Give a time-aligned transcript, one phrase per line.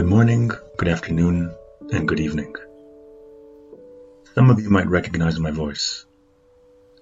[0.00, 1.54] Good morning, good afternoon,
[1.92, 2.56] and good evening.
[4.34, 6.06] Some of you might recognize my voice.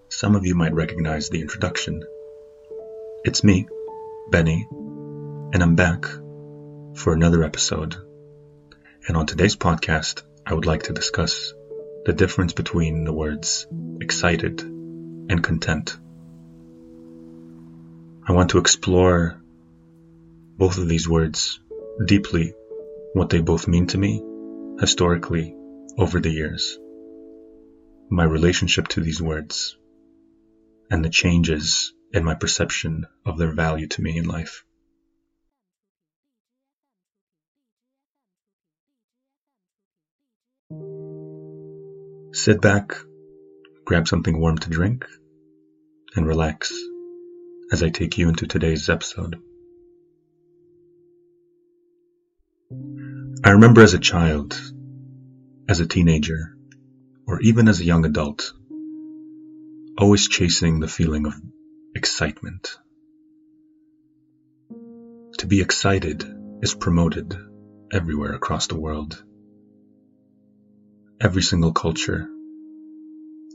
[0.09, 2.03] Some of you might recognize the introduction.
[3.25, 3.69] It's me,
[4.31, 6.07] Benny, and I'm back
[6.97, 7.95] for another episode.
[9.07, 11.55] And on today's podcast, I would like to discuss
[12.05, 13.69] the difference between the words
[14.01, 15.97] excited and content.
[18.27, 19.41] I want to explore
[20.57, 21.61] both of these words
[22.05, 22.55] deeply,
[23.15, 24.23] what they both mean to me
[24.81, 25.55] historically
[25.97, 26.79] over the years,
[28.11, 29.77] my relationship to these words,
[30.91, 34.65] and the changes in my perception of their value to me in life.
[42.33, 42.95] Sit back,
[43.85, 45.07] grab something warm to drink,
[46.15, 46.73] and relax
[47.73, 49.43] as I take you into today's episode.
[53.49, 54.61] I remember as a child,
[55.71, 56.55] as a teenager,
[57.27, 58.53] or even as a young adult,
[59.97, 61.33] always chasing the feeling of
[61.95, 62.77] excitement.
[65.39, 66.27] To be excited
[66.61, 67.39] is promoted
[67.91, 69.25] everywhere across the world.
[71.19, 72.29] Every single culture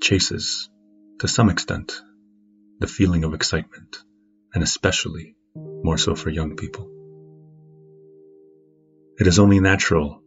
[0.02, 0.72] chases,
[1.20, 2.02] to some extent,
[2.80, 4.00] the feeling of excitement,
[4.56, 6.93] and especially more so for young people.
[9.20, 10.24] It is only natural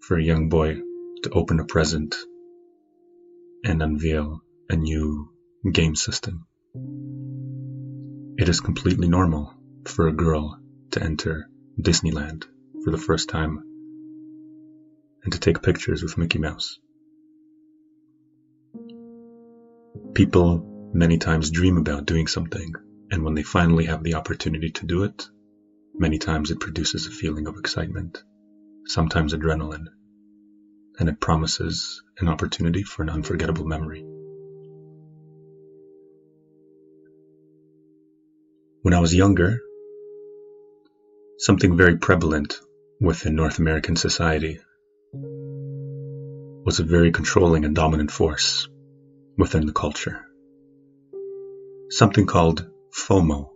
[0.00, 0.80] for a young boy
[1.22, 2.16] to open a present
[3.62, 5.28] and unveil a new
[5.70, 6.46] game system.
[8.38, 9.52] It is completely normal
[9.84, 10.58] for a girl
[10.92, 11.46] to enter
[11.78, 12.44] Disneyland
[12.82, 13.62] for the first time
[15.24, 16.78] and to take pictures with Mickey Mouse.
[20.14, 22.72] People many times dream about doing something,
[23.10, 25.28] and when they finally have the opportunity to do it,
[25.94, 28.22] many times it produces a feeling of excitement,
[28.86, 29.86] sometimes adrenaline,
[30.98, 34.04] and it promises an opportunity for an unforgettable memory.
[38.82, 39.60] When I was younger,
[41.38, 42.58] something very prevalent
[43.00, 44.58] within North American society
[46.64, 48.68] was a very controlling and dominant force
[49.36, 50.24] within the culture.
[51.90, 53.50] Something called FOMO.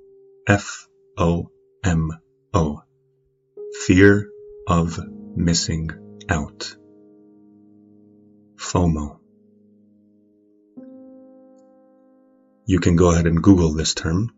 [0.48, 0.86] F
[1.18, 1.50] O
[1.82, 2.12] M
[2.58, 2.82] O.
[3.84, 4.30] Fear
[4.66, 4.98] of
[5.36, 5.90] missing
[6.30, 6.74] out.
[8.56, 9.18] FOMO.
[12.64, 14.30] You can go ahead and Google this term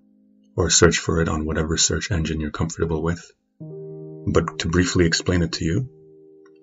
[0.56, 3.30] or search for it on whatever search engine you're comfortable with.
[3.60, 5.88] But to briefly explain it to you,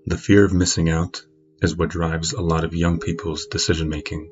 [0.07, 1.21] the fear of missing out
[1.61, 4.29] is what drives a lot of young people's decision making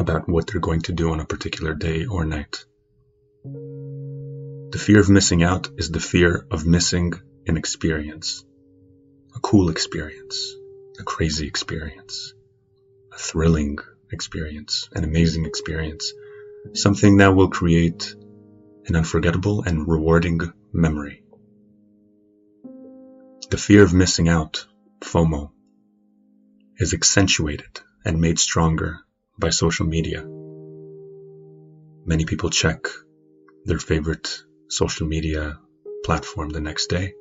[0.00, 2.64] about what they're going to do on a particular day or night.
[4.72, 7.12] The fear of missing out is the fear of missing
[7.46, 8.42] an experience,
[9.36, 10.54] a cool experience,
[10.98, 12.32] a crazy experience,
[13.12, 13.80] a thrilling
[14.10, 16.14] experience, an amazing experience,
[16.72, 18.14] something that will create
[18.86, 20.40] an unforgettable and rewarding
[20.72, 21.22] memory.
[23.50, 24.64] The fear of missing out,
[25.02, 25.50] FOMO,
[26.78, 29.00] is accentuated and made stronger
[29.38, 30.24] by social media.
[32.06, 32.86] Many people check
[33.66, 35.58] their favorite social media
[36.02, 37.12] platform the next day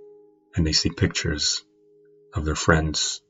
[0.55, 1.61] and they see pictures
[2.33, 3.21] of their friends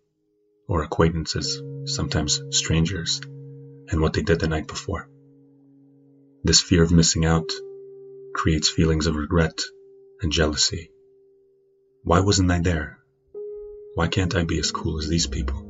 [0.67, 3.19] or acquaintances, sometimes strangers,
[3.89, 5.09] and what they did the night before.
[6.43, 7.51] This fear of missing out
[8.35, 9.59] creates feelings of regret
[10.21, 10.91] and jealousy.
[12.03, 12.99] Why wasn't I there?
[13.95, 15.67] Why can't I be as cool as these people?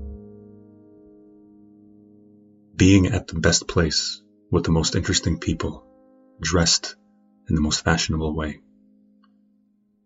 [2.76, 5.86] Being at the best place with the most interesting people,
[6.42, 6.98] dressed
[7.52, 8.62] in the most fashionable way,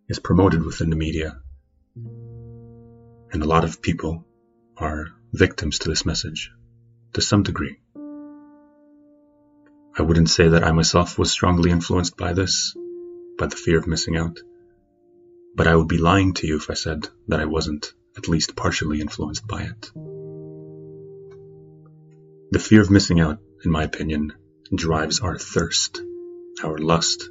[0.09, 1.39] is promoted within the media.
[1.95, 4.25] And a lot of people
[4.77, 6.49] are victims to this message,
[7.13, 7.77] to some degree.
[9.95, 12.75] I wouldn't say that I myself was strongly influenced by this,
[13.37, 14.39] by the fear of missing out,
[15.53, 18.55] but I would be lying to you if I said that I wasn't at least
[18.55, 19.91] partially influenced by it.
[22.49, 24.33] The fear of missing out, in my opinion,
[24.73, 26.01] drives our thirst,
[26.63, 27.29] our lust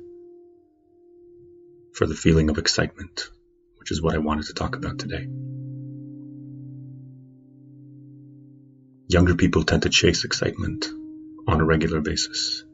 [1.95, 3.31] for the feeling of excitement,
[3.79, 5.29] which is what I wanted to talk about today.
[9.07, 10.89] Younger people tend to chase excitement
[11.47, 12.65] on a regular basis,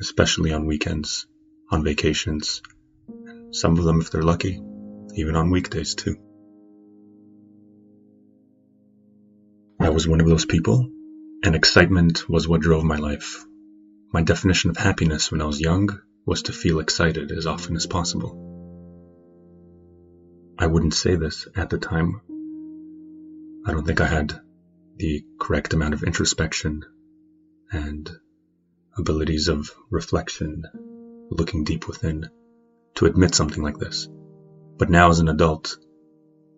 [0.00, 1.26] especially on weekends,
[1.70, 2.62] on vacations,
[3.08, 4.62] and some of them, if they're lucky,
[5.14, 6.16] even on weekdays too.
[9.80, 10.88] I was one of those people,
[11.42, 13.44] and excitement was what drove my life.
[14.12, 17.86] My definition of happiness when I was young was to feel excited as often as
[17.86, 18.32] possible.
[20.58, 22.20] I wouldn't say this at the time.
[23.64, 24.38] I don't think I had
[24.96, 26.84] the correct amount of introspection
[27.72, 28.10] and
[28.98, 30.64] abilities of reflection,
[31.30, 32.28] looking deep within,
[32.96, 34.06] to admit something like this.
[34.76, 35.78] But now, as an adult,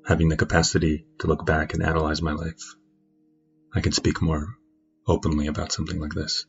[0.04, 2.74] having the capacity to look back and analyze my life,
[3.72, 4.56] I can speak more
[5.06, 6.44] openly about something like this.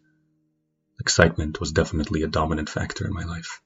[1.01, 3.59] Excitement was definitely a dominant factor in my life.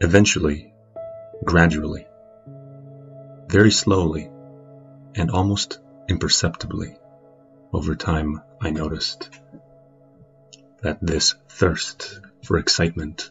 [0.00, 0.74] Eventually,
[1.44, 2.08] gradually,
[3.46, 4.28] very slowly,
[5.14, 6.98] and almost imperceptibly,
[7.72, 9.30] over time, I noticed
[10.82, 13.30] that this thirst for excitement,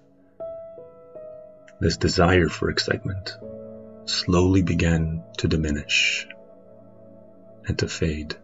[1.85, 3.37] this desire for excitement,
[4.05, 6.27] slowly began to diminish
[7.67, 8.35] and to fade.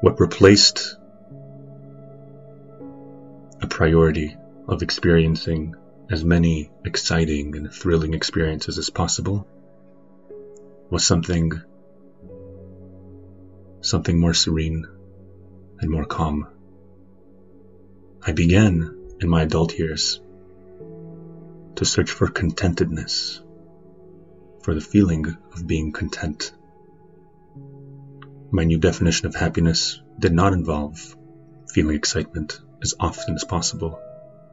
[0.00, 0.96] What replaced
[3.60, 5.76] a priority of experiencing
[6.10, 9.46] as many exciting and thrilling experiences as possible
[10.88, 11.60] was something
[13.82, 14.86] something more serene
[15.78, 16.48] and more calm.
[18.26, 20.20] I began in my adult years
[21.76, 23.40] to search for contentedness,
[24.62, 26.52] for the feeling of being content.
[28.50, 31.16] My new definition of happiness did not involve
[31.72, 34.00] feeling excitement as often as possible,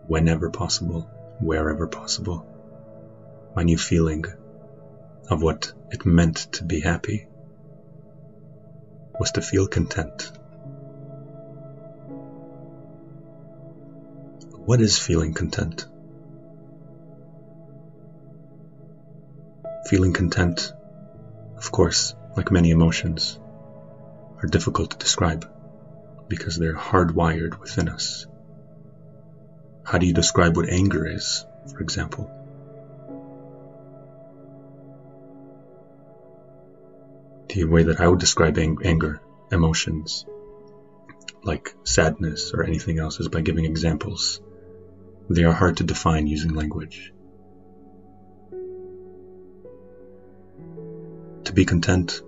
[0.07, 1.09] whenever possible,
[1.39, 2.45] wherever possible.
[3.55, 4.25] My new feeling
[5.29, 7.27] of what it meant to be happy
[9.19, 10.31] was to feel content.
[14.67, 15.85] What is feeling content?
[19.85, 20.73] Feeling content,
[21.55, 23.39] of course, like many emotions,
[24.43, 25.49] are difficult to describe
[26.27, 28.27] because they're hardwired within us.
[29.85, 32.29] How do you describe what anger is, for example?
[37.47, 40.25] The way that I would describe ang- anger, emotions,
[41.41, 44.41] like sadness or anything else, is by giving examples.
[45.29, 47.12] They are hard to define using language.
[51.44, 52.21] To be content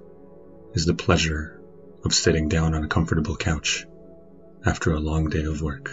[0.74, 1.62] is the pleasure
[2.04, 3.86] of sitting down on a comfortable couch
[4.66, 5.90] after a long day of work,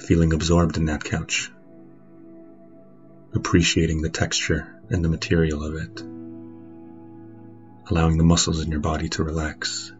[0.00, 1.50] feeling absorbed in that couch,
[3.34, 6.02] appreciating the texture and the material of it.
[7.90, 9.90] Allowing the muscles in your body to relax,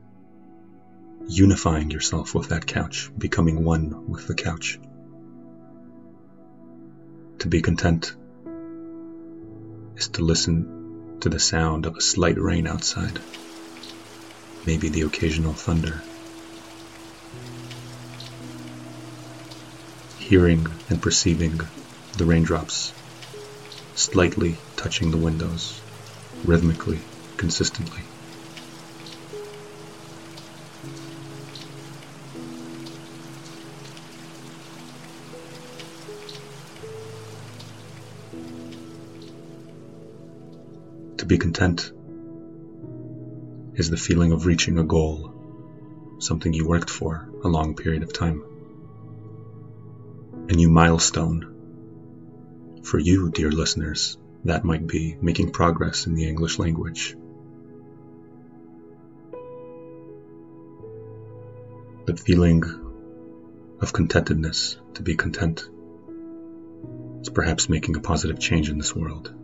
[1.26, 4.78] unifying yourself with that couch, becoming one with the couch.
[7.40, 8.16] To be content
[9.96, 13.22] is to listen to the sound of a slight rain outside,
[14.64, 16.04] maybe the occasional thunder.
[20.16, 21.60] Hearing and perceiving
[22.16, 22.94] the raindrops
[23.94, 25.82] slightly touching the windows
[26.44, 27.06] rhythmically
[27.36, 28.17] consistently.
[41.28, 41.92] Be content
[43.74, 48.12] is the feeling of reaching a goal, something you worked for a long period of
[48.12, 48.42] time.
[50.48, 51.54] A new milestone.
[52.82, 57.14] For you, dear listeners, that might be making progress in the English language.
[62.06, 62.64] the feeling
[63.82, 65.68] of contentedness, to be content.
[67.20, 69.34] is perhaps making a positive change in this world,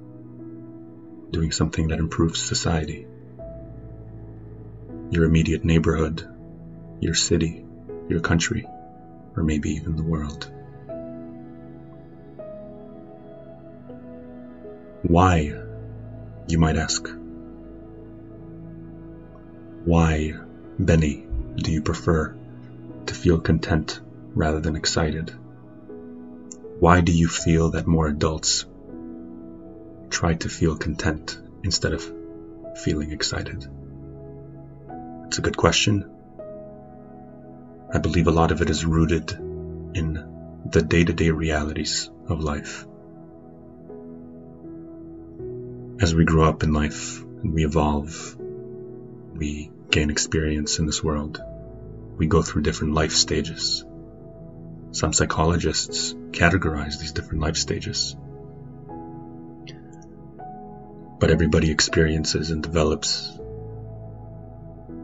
[1.34, 3.08] doing something that improves society,
[5.10, 6.24] your immediate neighborhood,
[7.00, 7.64] your city,
[8.08, 8.64] your country,
[9.36, 10.48] or maybe even the world.
[15.02, 15.52] Why,
[16.46, 17.08] you might ask?
[19.84, 20.34] Why,
[20.78, 21.26] Benny,
[21.56, 22.32] do you prefer
[23.06, 24.00] to feel content
[24.34, 25.32] rather than excited?
[26.78, 28.66] Why do you feel that more adults
[30.14, 32.02] try to feel content instead of
[32.84, 33.66] feeling excited?
[35.26, 36.08] It's a good question.
[37.92, 42.40] I believe a lot of it is rooted in the day to day realities of
[42.40, 42.86] life.
[46.00, 48.36] As we grow up in life and we evolve,
[49.34, 51.42] we gain experience in this world
[52.16, 53.84] we go through different life stages.
[54.92, 58.16] Some psychologists categorize these different life stages.
[61.24, 63.32] But everybody experiences and develops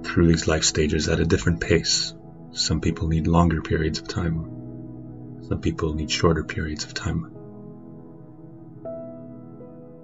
[0.04, 2.12] through these life stages at a different pace.
[2.52, 5.38] Some people need longer periods of time.
[5.48, 7.32] Some people need shorter periods of time.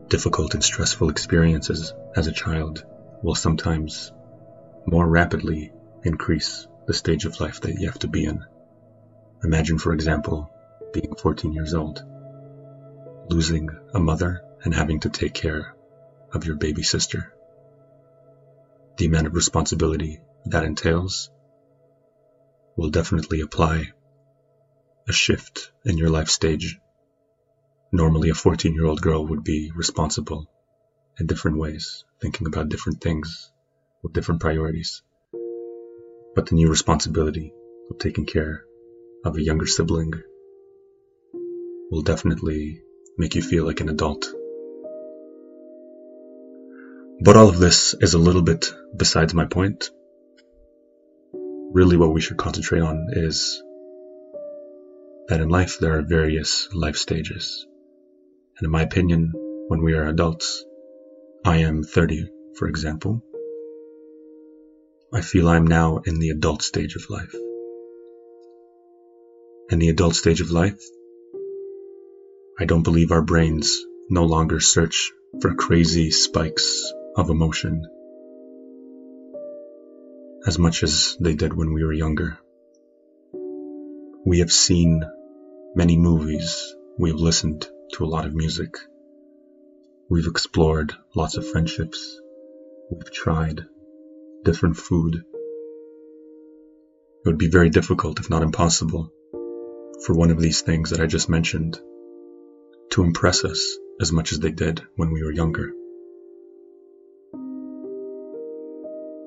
[0.08, 2.82] Difficult and stressful experiences as a child
[3.22, 4.10] will sometimes
[4.86, 5.70] more rapidly
[6.02, 8.42] increase the stage of life that you have to be in.
[9.44, 10.50] Imagine, for example,
[10.94, 12.02] being 14 years old,
[13.28, 15.75] losing a mother and having to take care
[16.32, 17.32] of your baby sister.
[18.96, 21.30] The amount of responsibility that entails
[22.76, 23.92] will definitely apply
[25.08, 26.78] a shift in your life stage.
[27.92, 30.50] Normally, a 14 year old girl would be responsible
[31.18, 33.50] in different ways, thinking about different things
[34.02, 35.02] with different priorities.
[36.34, 37.52] But the new responsibility
[37.90, 38.64] of taking care
[39.24, 40.12] of a younger sibling
[41.90, 42.82] will definitely
[43.16, 44.26] make you feel like an adult.
[47.18, 49.90] But all of this is a little bit besides my point.
[51.72, 53.62] Really, what we should concentrate on is
[55.28, 57.66] that in life there are various life stages.
[58.58, 59.32] And in my opinion,
[59.68, 60.64] when we are adults,
[61.42, 63.22] I am 30, for example,
[65.12, 67.34] I feel I'm now in the adult stage of life.
[69.70, 70.82] In the adult stage of life,
[72.58, 77.86] I don't believe our brains no longer search for crazy spikes of emotion
[80.46, 82.38] as much as they did when we were younger.
[84.24, 85.02] We have seen
[85.74, 88.76] many movies, we have listened to a lot of music,
[90.08, 92.20] we've explored lots of friendships,
[92.90, 93.64] we've tried
[94.44, 95.16] different food.
[95.16, 95.22] It
[97.28, 99.10] would be very difficult, if not impossible,
[100.04, 101.80] for one of these things that I just mentioned
[102.90, 105.72] to impress us as much as they did when we were younger.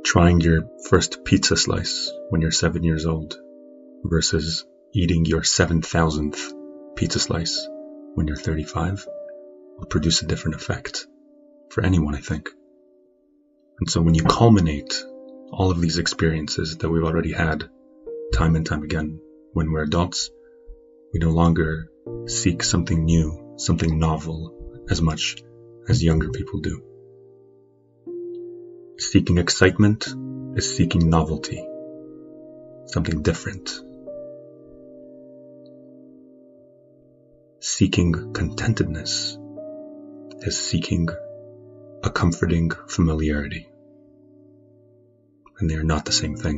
[0.10, 3.38] Trying your first pizza slice when you're seven years old
[4.04, 7.68] versus eating your 7,000th pizza slice
[8.16, 9.06] when you're 35
[9.78, 11.06] will produce a different effect
[11.70, 12.50] for anyone, I think.
[13.80, 15.00] And so when you culminate
[15.52, 17.70] all of these experiences that we've already had
[18.34, 19.22] time and time again
[19.54, 20.32] when we're adults,
[21.14, 21.88] we no longer
[22.26, 25.44] seek something new, something novel as much
[25.88, 26.89] as younger people do.
[29.00, 30.14] Seeking excitement
[30.58, 31.66] is seeking novelty,
[32.88, 33.80] something different.
[37.62, 39.38] Seeking contentedness
[40.42, 41.08] is seeking
[42.04, 43.70] a comforting familiarity.
[45.60, 46.58] And they are not the same thing.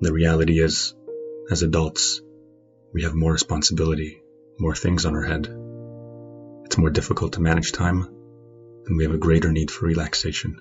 [0.00, 0.94] The reality is,
[1.50, 2.22] as adults,
[2.94, 4.22] we have more responsibility,
[4.58, 5.46] more things on our head.
[6.64, 8.19] It's more difficult to manage time,
[8.90, 10.60] and we have a greater need for relaxation.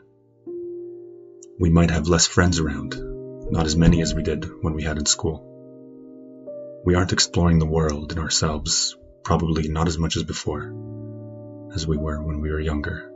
[1.59, 2.95] We might have less friends around,
[3.51, 5.43] not as many as we did when we had in school.
[6.86, 10.71] We aren't exploring the world and ourselves, probably not as much as before
[11.74, 13.12] as we were when we were younger.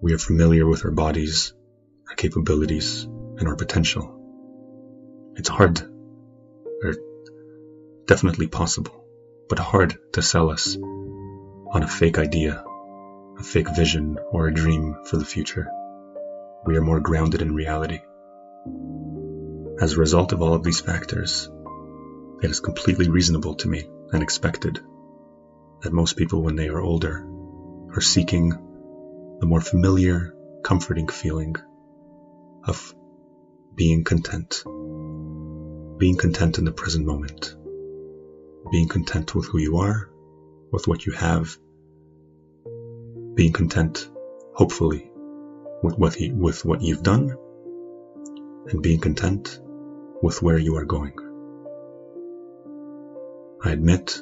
[0.00, 1.52] We are familiar with our bodies,
[2.08, 5.34] our capabilities, and our potential.
[5.36, 5.82] It's hard,
[6.82, 6.94] or
[8.06, 9.04] definitely possible,
[9.50, 10.78] but hard to sell us
[11.70, 12.64] on a fake idea,
[13.38, 15.68] a fake vision, or a dream for the future.
[16.64, 18.00] We are more grounded in reality.
[19.80, 21.50] As a result of all of these factors,
[22.42, 24.80] it is completely reasonable to me and expected
[25.82, 27.26] that most people, when they are older,
[27.94, 28.50] are seeking
[29.40, 30.34] the more familiar,
[30.64, 31.56] comforting feeling
[32.64, 32.94] of
[33.74, 34.62] being content.
[35.98, 37.54] Being content in the present moment.
[38.70, 40.10] Being content with who you are,
[40.70, 41.56] with what you have.
[43.34, 44.08] Being content,
[44.54, 45.10] hopefully,
[45.82, 47.36] with what, he, with what you've done.
[48.68, 49.60] And being content
[50.22, 51.14] with where you are going.
[53.64, 54.20] I admit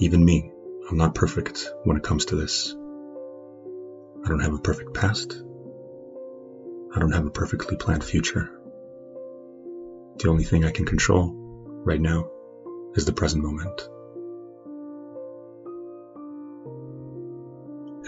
[0.00, 0.52] even me,
[0.88, 2.72] I'm not perfect when it comes to this.
[4.24, 5.32] I don't have a perfect past.
[6.94, 8.50] I don't have a perfectly planned future.
[10.18, 11.32] The only thing I can control
[11.84, 12.30] right now
[12.94, 13.88] is the present moment.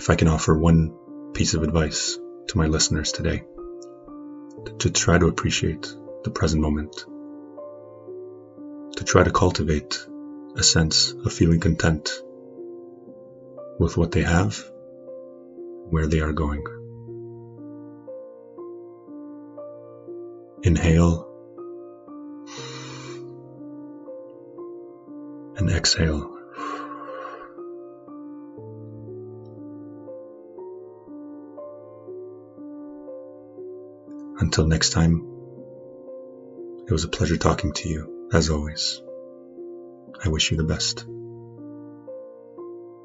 [0.01, 0.95] If I can offer one
[1.35, 3.45] piece of advice to my listeners today,
[4.79, 7.05] to try to appreciate the present moment,
[8.97, 10.03] to try to cultivate
[10.57, 12.11] a sense of feeling content
[13.79, 14.59] with what they have,
[15.91, 16.65] where they are going.
[20.63, 21.29] Inhale
[25.57, 26.40] and exhale.
[34.41, 35.21] Until next time,
[36.87, 39.03] it was a pleasure talking to you, as always.
[40.25, 41.05] I wish you the best.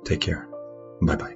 [0.05, 0.47] Take care.
[1.01, 1.35] Bye bye.